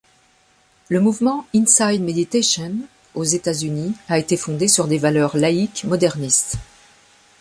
Le 0.89 0.99
mouvement 0.99 1.45
Insight 1.53 2.01
Meditation 2.01 2.71
aux 3.13 3.23
États-Unis 3.23 3.93
a 4.09 4.17
été 4.17 4.35
fondé 4.35 4.67
sur 4.67 4.87
des 4.87 4.97
valeurs 4.97 5.37
laïques 5.37 5.83
modernistes. 5.83 6.55